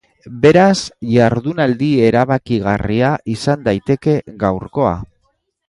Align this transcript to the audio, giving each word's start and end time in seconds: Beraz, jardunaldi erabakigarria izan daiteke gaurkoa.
Beraz, 0.43 0.77
jardunaldi 1.09 1.91
erabakigarria 2.07 3.13
izan 3.35 3.63
daiteke 3.71 4.17
gaurkoa. 4.47 4.99